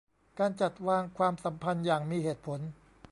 [0.39, 2.59] การจัดวางความสัมพันธ์อย่างมีเหตุผล